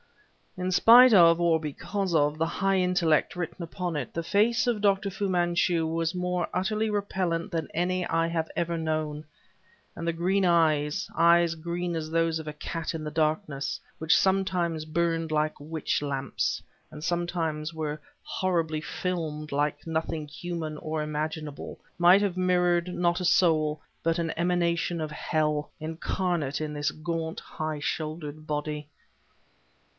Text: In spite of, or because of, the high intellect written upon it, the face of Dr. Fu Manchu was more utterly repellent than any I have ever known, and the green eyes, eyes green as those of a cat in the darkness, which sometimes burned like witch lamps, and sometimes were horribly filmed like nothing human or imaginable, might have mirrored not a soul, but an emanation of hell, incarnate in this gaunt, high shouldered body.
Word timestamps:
In 0.57 0.71
spite 0.71 1.13
of, 1.13 1.39
or 1.39 1.59
because 1.61 2.13
of, 2.15 2.37
the 2.39 2.45
high 2.47 2.77
intellect 2.79 3.35
written 3.35 3.61
upon 3.63 3.95
it, 3.95 4.13
the 4.13 4.23
face 4.23 4.65
of 4.67 4.81
Dr. 4.81 5.09
Fu 5.11 5.29
Manchu 5.29 5.85
was 5.87 6.15
more 6.15 6.49
utterly 6.53 6.89
repellent 6.89 7.51
than 7.51 7.69
any 7.73 8.05
I 8.07 8.27
have 8.27 8.49
ever 8.55 8.77
known, 8.77 9.23
and 9.95 10.05
the 10.05 10.11
green 10.11 10.43
eyes, 10.43 11.07
eyes 11.15 11.53
green 11.55 11.95
as 11.95 12.09
those 12.09 12.37
of 12.39 12.47
a 12.49 12.53
cat 12.53 12.93
in 12.95 13.03
the 13.03 13.11
darkness, 13.11 13.79
which 13.97 14.17
sometimes 14.17 14.83
burned 14.85 15.31
like 15.31 15.57
witch 15.59 16.01
lamps, 16.01 16.61
and 16.89 17.01
sometimes 17.03 17.73
were 17.73 18.01
horribly 18.23 18.81
filmed 18.81 19.51
like 19.51 19.87
nothing 19.87 20.27
human 20.27 20.77
or 20.79 21.01
imaginable, 21.01 21.79
might 21.97 22.21
have 22.23 22.35
mirrored 22.35 22.87
not 22.93 23.21
a 23.21 23.25
soul, 23.25 23.79
but 24.03 24.19
an 24.19 24.33
emanation 24.35 24.99
of 24.99 25.11
hell, 25.11 25.69
incarnate 25.79 26.59
in 26.59 26.73
this 26.73 26.89
gaunt, 26.89 27.39
high 27.39 27.79
shouldered 27.79 28.45
body. 28.47 28.89